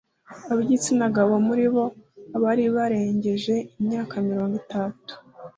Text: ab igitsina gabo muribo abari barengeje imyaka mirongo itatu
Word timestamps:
ab 0.51 0.57
igitsina 0.63 1.05
gabo 1.15 1.35
muribo 1.47 1.83
abari 2.35 2.65
barengeje 2.75 3.55
imyaka 3.79 4.13
mirongo 4.27 4.53
itatu 4.63 5.13